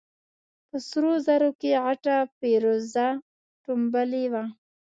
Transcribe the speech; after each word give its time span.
په 0.67 0.77
سرو 0.87 1.13
زرو 1.25 1.49
کې 1.59 1.69
غټه 1.83 2.15
فېروزه 2.37 3.07
ټومبلې 3.63 4.23
وه. 4.31 4.43